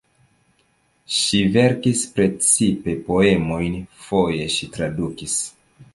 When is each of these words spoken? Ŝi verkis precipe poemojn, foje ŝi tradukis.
Ŝi 1.17 1.41
verkis 1.57 2.01
precipe 2.15 2.95
poemojn, 3.11 3.79
foje 4.07 4.53
ŝi 4.57 4.71
tradukis. 4.79 5.41